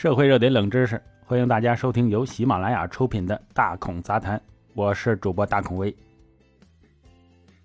[0.00, 4.38] 社会热点冷知识，欢迎大家收听由喜马拉雅出品的《大孔杂谈》，
[4.72, 5.92] 我是主播大孔威。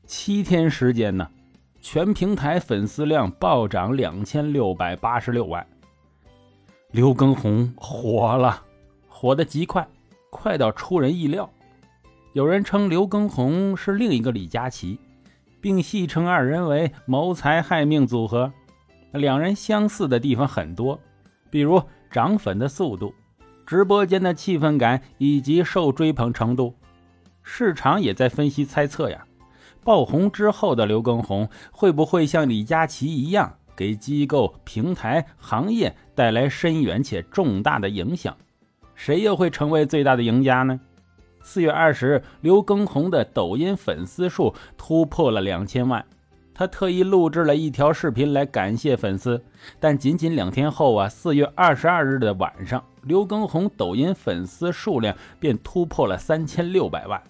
[0.08, 1.30] 七天时间呢，
[1.80, 5.64] 全平台粉丝量暴涨两千六百八十六万，
[6.90, 8.64] 刘畊宏火了，
[9.08, 9.88] 火的极快，
[10.32, 11.48] 快到出人意料。
[12.32, 15.00] 有人称刘畊宏是另一个李佳琦，
[15.62, 18.52] 并戏称二人为谋财害命组合。
[19.12, 21.00] 两人相似的地方很多，
[21.52, 21.80] 比如。
[22.14, 23.12] 涨粉的速度、
[23.66, 26.76] 直播间的气氛感以及受追捧程度，
[27.42, 29.26] 市场也在分析猜测呀。
[29.84, 38.38] 爆红之后的刘畊宏会不会像李佳琦一样，给机构、平台、行业带来深远且重大的影响？
[38.94, 40.80] 谁又会成为最大的赢家呢？
[41.42, 46.06] 四月二十日，刘畊宏的抖音粉丝数突破了两千万。
[46.56, 49.44] 他特意录制了一条视频来感谢粉丝，
[49.80, 57.22] 但仅仅两天后啊，四月二十二日的晚上，刘畊宏抖音粉丝数量便突破了三千六百万。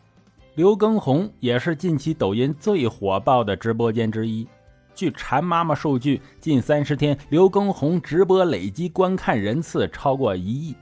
[0.56, 4.48] 刘畊宏也是近期抖音最火爆的直播间之一。
[4.94, 10.76] 据馋妈妈数据，近三十天，刘畊宏直播累计观看人次超过一亿，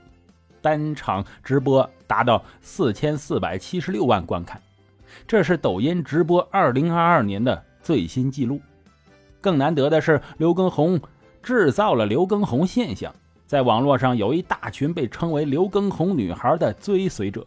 [0.60, 4.60] 单场直播达到四千四百七十六万观看，
[5.26, 7.64] 这是抖音直播二零二二年的。
[7.82, 8.60] 最新记录，
[9.40, 11.00] 更难得的是，刘畊宏
[11.42, 13.12] 制造了刘畊宏现象，
[13.44, 17.46] 在网络上有一大群被称为“刘畊宏女孩”的追随者。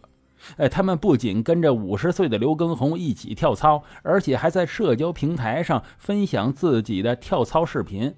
[0.58, 8.14] 哎，他们不仅跟着五十岁的刘畊宏一起跳操，而且还在社交平台上分享自己的跳操视频，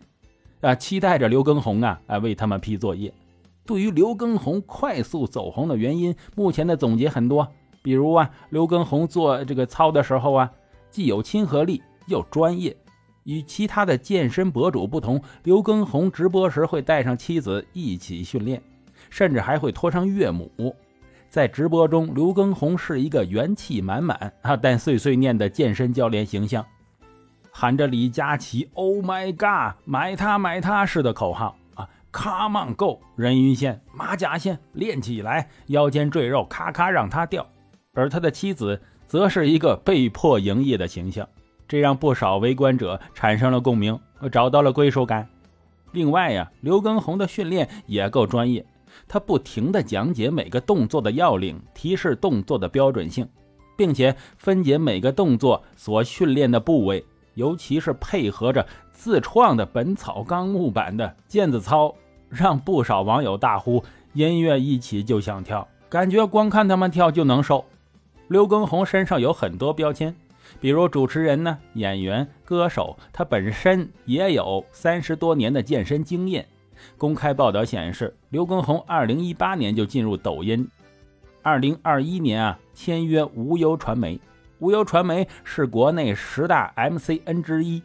[0.62, 3.14] 啊，期待着刘畊宏啊，啊为他们批作业。
[3.66, 7.48] 对于刘畊宏快速走红的原因，目前的总结很多，
[7.84, 10.52] 比如啊，刘畊宏做这个操的时候啊，
[10.90, 11.82] 既有亲和力。
[12.08, 12.76] 又专业，
[13.24, 18.62] 与其他的健身博主不同，刘畊宏直播时会带上妻子一起训练，
[19.10, 20.76] 甚至还会拖上岳母。
[21.30, 26.66] 在直播中，刘畊宏是一个元气满满啊，但碎碎念的健身教练形象，
[27.52, 37.46] 喊着李佳琦 “Oh my God，买它买它”式的口号啊，“Come on go，人鱼线、马甲线练起来，腰间赘肉咔咔让它掉”，
[37.94, 41.28] 而他的妻子则是一个被迫营业的形象。
[41.68, 44.00] 这让不少围观者产生了共鸣，
[44.32, 45.28] 找到了归属感。
[45.92, 48.66] 另外呀，刘畊宏的训练也够专业，
[49.08, 53.28] 他不停地讲解每个动作的要领，提示动作的标准性，
[53.76, 57.04] 并且分解每个动作所训练的部位，
[57.36, 61.94] 尤其是配合着自创的《本草纲目》版的毽子操，
[62.30, 67.66] 让不少网友大呼：“音乐一起就想跳，感觉光看他们跳就能瘦。”
[68.28, 70.16] 刘畊宏身上有很多标签。
[70.60, 76.46] 比如主持人呢，演员、歌手，他本身也有三十多年的健身经验。
[76.98, 80.68] 公开报道显示，刘畊宏二零一八年就进入抖音，
[81.42, 84.20] 二零二一年啊签约无忧传媒。
[84.60, 87.82] 无忧传媒是国内十大 MCN 之一。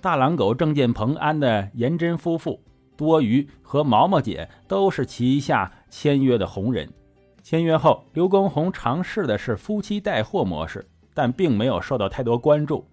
[0.00, 2.60] 大狼狗郑建鹏安的颜真夫妇、
[2.94, 6.86] 多鱼和毛毛姐都是旗下签约的红人。
[7.42, 10.86] 签约后，刘畊宏尝试的是夫妻带货模式。
[11.14, 12.84] 但并没有受到太多关注。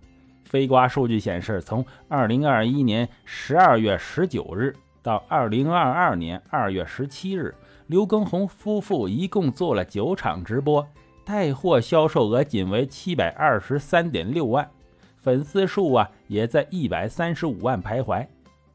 [0.45, 7.55] 飞瓜数据显示，从2021年12月19日到2022年2月17日，
[7.87, 10.87] 刘畊宏夫妇一共做了九场直播，
[11.25, 14.69] 带货销售额仅为723.6万，
[15.17, 18.27] 粉丝数啊也在135万徘徊。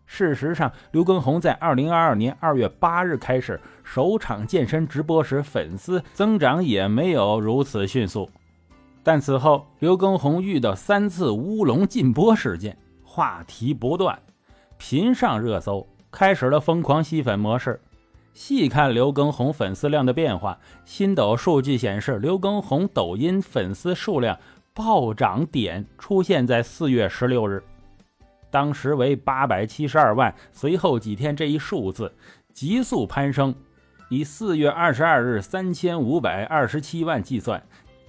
[0.07, 8.31] 事实上，刘畊宏在2022年2月8日开始首场健身直播时，粉丝增长也没有如此迅速。
[9.06, 14.21] 但此后，刘畊宏遇到三次乌龙禁播事件，话题不断，
[14.78, 17.81] 频上热搜，开始了疯狂吸粉模式。
[18.34, 24.37] 细看刘畊宏粉丝量的变化，新抖数据显示，刘畊宏抖音粉丝数量
[24.75, 27.62] 暴涨点出现在四月十六日，
[28.50, 32.13] 当时为八百七十二万，随后几天这一数字
[32.53, 33.54] 急速攀升，
[34.09, 37.63] 以四月二十二日三千五百二十七万计算。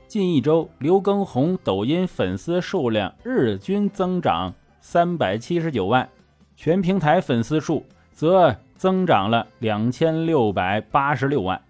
[0.07, 6.07] 近一周，刘畊宏抖音粉丝数量日均增长三百七十九万，
[6.55, 11.61] 全平台粉丝数则增长了两千六百八十六万。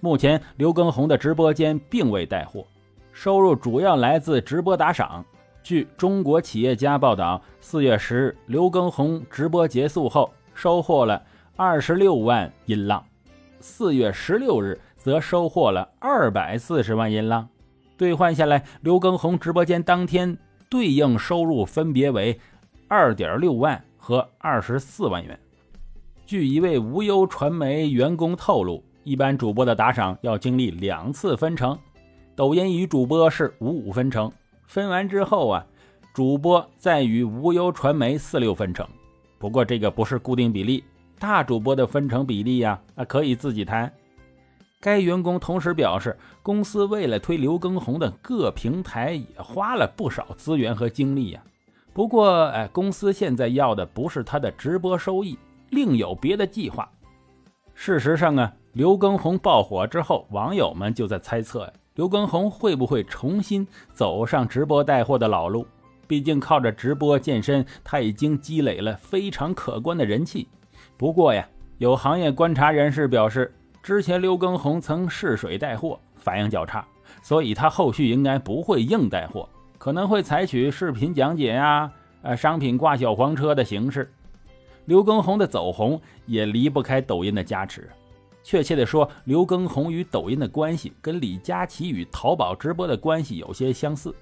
[0.00, 2.66] 目前，刘畊宏的直播间并未带货，
[3.12, 5.24] 收入主要来自直播打赏。
[5.62, 11.22] 据中国企业家报道，四月十日，刘畊宏直播结束后收获了
[11.54, 13.04] 二十六万音浪，
[13.60, 17.48] 四月十六日则收获了二百四十万音浪。
[17.96, 20.36] 兑换下来，刘畊宏直播间当天
[20.68, 22.38] 对应收入分别为
[22.88, 25.38] 二点六万和二十四万元。
[26.26, 31.78] 据一位无忧传媒员工透露，一般主播的打赏要经历两次分成，
[32.34, 34.30] 抖音与主播是五五分成，
[34.66, 35.64] 分完之后啊，
[36.12, 38.86] 主播再与无忧传媒四六分成。
[39.38, 40.82] 不过这个不是固定比例，
[41.18, 43.90] 大主播的分成比例呀，啊可以自己谈。
[44.78, 51.42] 该员工同时表示，公司为了推刘畊宏的各平台，也花了不少资源和精力呀。
[51.92, 55.36] 不过，哎，公司现在要的不是他的直播收益，
[55.70, 56.88] 另有别的计划。
[57.74, 65.66] 事实上啊，刘畊宏爆火之后，网友们就在猜测，刘畊宏会不会重新走上直播带货的老路？
[66.06, 70.46] 毕竟靠着直播健身，他已经积累了非常可观的人气。
[70.98, 73.52] 不过呀，有行业观察人士表示。
[73.86, 76.84] 之前刘畊宏曾试水带货，反应较差，
[77.22, 79.48] 所以他后续应该不会硬带货，
[79.78, 81.88] 可能会采取视频讲解呀、
[82.22, 84.12] 呃商品挂小黄车的形式。
[84.86, 87.88] 刘畊宏的走红也离不开抖音的加持。
[88.42, 94.12] 确切的说，刘畊宏与抖音的关系跟李佳琦与淘宝直播的关系有些相似，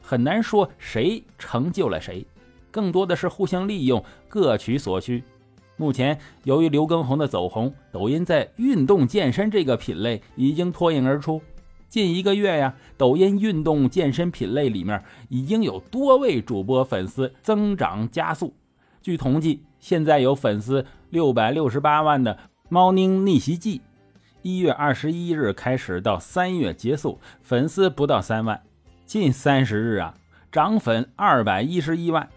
[0.00, 2.26] 很难说谁成就了谁，
[2.70, 5.22] 更多的是互相利用，各取所需。
[5.76, 11.40] 目前，由于刘畊宏的走红，抖音在运动健身这个品类已经脱颖而出。
[11.88, 18.54] 近一个月呀，抖音运动健身品类里面已经有多位主播粉丝增长加速。
[19.02, 22.38] 据统计，现在有粉丝六百六十八万的
[22.68, 23.82] 猫宁逆袭记，
[24.40, 28.60] 一月二十一日开始到三月结束，粉丝不到三万。
[29.04, 30.14] 近三十日啊，
[30.50, 32.28] 涨粉二百一十一万。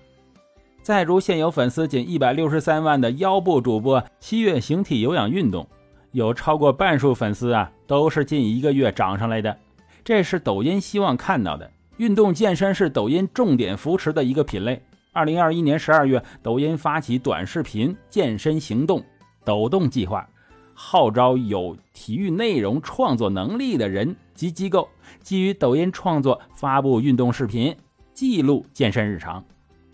[0.86, 5.68] 再如现有粉丝仅一百六十三万的腰部主播七月形体有氧运动，
[6.12, 9.58] 有超过半数粉丝啊都是近一个月涨上来的，
[10.04, 11.68] 这是抖音希望看到的。
[11.98, 14.80] 运动健身是抖音重点扶持的一个品类。
[15.12, 19.04] 二零二一年十二月，抖音发起短视频健身行动
[19.44, 20.30] “抖动计划”，
[20.76, 24.88] 号召有体育内容创作能力的人及机构，
[25.24, 27.76] 基于抖音创作发布运动视频，
[28.14, 29.44] 记录健身日常。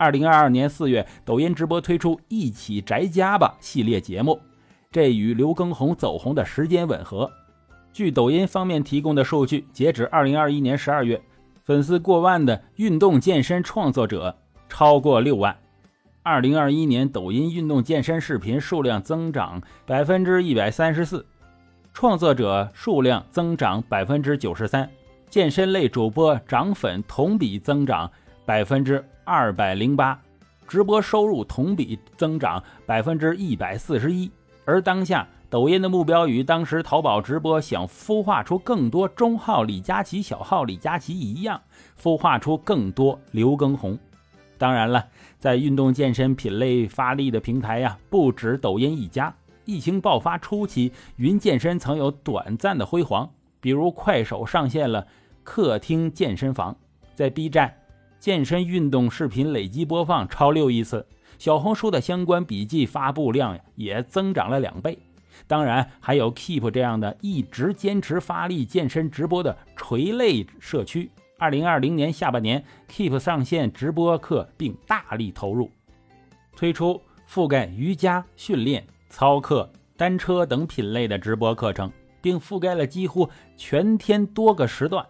[0.02, 4.42] 二零二二年四月，抖音直播推出“一起宅家吧”系列节目，
[4.90, 7.32] 这与刘畊宏走红的时间吻合。
[7.94, 11.22] 据抖音方面提供的数据，截止二零二一年十二月，
[11.64, 14.36] 粉丝过万的运动健身创作者
[14.68, 15.56] 超过六万。
[16.24, 21.24] 二零二一年，抖音运动健身视频数量增长百分之一百三十四，
[21.94, 24.90] 创作者数量增长百分之九十三，
[25.30, 28.10] 健身类主播涨粉同比增长
[28.48, 29.06] 百分之。
[29.24, 30.20] 二百零八，
[30.68, 34.30] 直播收入同比增长百分之一百四十一。
[34.66, 41.60] 而当下抖音的目标与当时淘宝直播想孵化出更多中号李佳琦、小号李佳琦一样，
[42.00, 43.98] 孵化出更多刘畊宏。
[44.58, 45.06] 当然了，
[45.40, 49.34] 在运动健身品类发力的平台呀，不止抖音一家。
[49.66, 53.30] 疫情爆发初期，云健身曾有短暂的辉煌，
[53.60, 55.06] 比如快手上线了
[55.44, 56.76] 客厅健身房，
[57.16, 57.74] 在 B 站。
[58.22, 61.04] 健身运动视频累计播放超六亿次，
[61.40, 64.96] 小红书的相关笔记发布量也增长了两倍。
[65.48, 71.10] 当然，还有 Keep 这样的一直坚持发力健身直播的垂类社区。
[71.40, 75.72] 二零二零年下半年，Keep 上线直播课，并大力投入，
[76.56, 85.04] 推出覆盖瑜伽训练、操课、单车等品类的直播课程，并覆盖了几乎全天多个时段。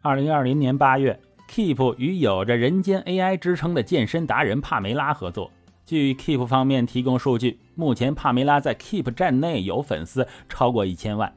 [0.00, 1.18] 二零二零年八月。
[1.48, 5.50] Keep 与有着“人间 AI” 之称的健身达人帕梅拉合作。
[5.86, 11.32] 据 Keep 方面提供数据，目前帕梅拉在 Keep 站内有粉丝超过一千万，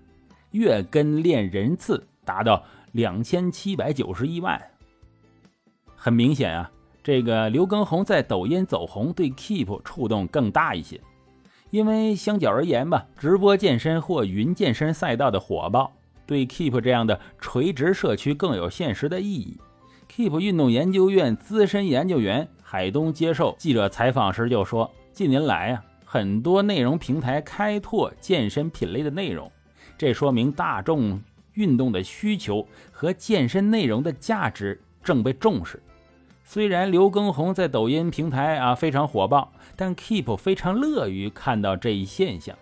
[0.52, 4.60] 月跟练人次达到两千七百九十一万。
[5.96, 6.72] 很明显啊，
[7.04, 11.00] 这个刘畊宏在抖音走红对 Keep 触动更大一些，
[11.70, 15.92] 因为相较而言吧，直播健身或云健身赛道的火爆，
[16.26, 19.60] 对 Keep 这样的垂直社区更有现实的意义。
[20.17, 29.51] Keep 运动研究院资深研究员海东接受记者采访时就说：“近年来啊，很多内容平台开拓健身品类的内容，
[29.95, 31.21] 这说明大众
[31.53, 35.79] 运动的需求和健身内容的价值正被重视。
[36.43, 42.57] 虽然刘畊宏在抖音平台啊非常火爆，但 Keep 非常乐于看到这一现象，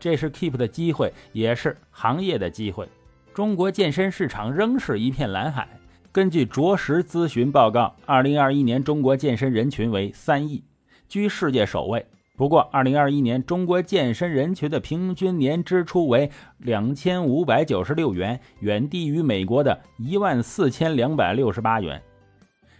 [0.00, 2.88] 这是 Keep 的机会，也是行业的机会。
[3.32, 5.68] 中国健身市场仍是一片蓝海。”
[6.16, 10.64] 根据着实咨询报告，二零二一年中国健身人群为三亿，
[11.10, 12.06] 居世界首位。
[12.38, 22.00] 不过，二零二一年中国健身人群的平均年支出为两千五百九十六元，远低于美国的一万四千两百六十八元。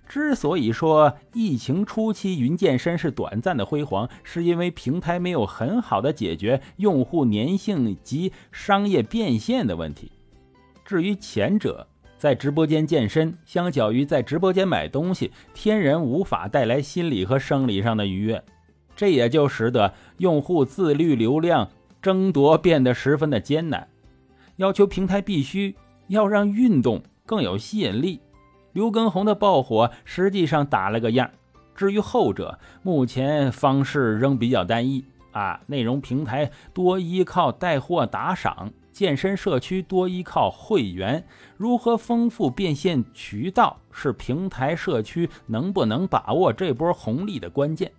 [0.09, 10.11] 之所以说疫情初期云健身是短暂的辉煌，是因为平台没有很好的解决用户粘性及商业变现的问题。
[10.87, 11.87] 至于前者，
[12.19, 18.43] 在直播间健身，相较于在直播间买东西，天然无法带来心理和生理上的愉悦，
[18.95, 21.69] 这也就使得用户自律、流量
[22.01, 23.87] 争夺变得十分的艰难。
[24.57, 25.77] 要求平台必须
[26.09, 28.21] 要让运动更有吸引力。
[28.73, 31.31] 刘畊宏的爆火实际上打了个样，
[31.75, 35.61] 至于后者，目前方式仍比较单一啊。
[35.67, 41.23] 内容平台多依靠带货打赏，健身社区多依靠会员。
[41.59, 47.93] 如何丰富变现渠道，是平台社区能不能把握这波红利的关键。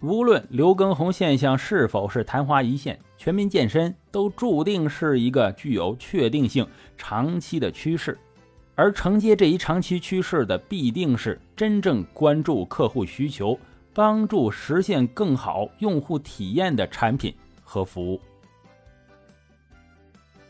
[0.00, 6.64] 无论刘畊宏现象是否是昙花一现，全民健身都注定是一个具有确定性、
[6.96, 8.16] 长期的趋势。
[8.76, 13.58] 而承接这一长期趋势的，必定是真正关注客户需求、
[13.92, 17.34] 帮助实现更好用户体验的产品
[17.64, 18.20] 和服务。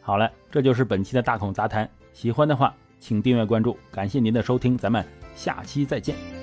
[0.06, 1.90] 好了，这就是本期的大孔杂谈。
[2.12, 3.76] 喜欢的话，请订阅关注。
[3.90, 6.35] 感谢您的收听，咱们下期再见。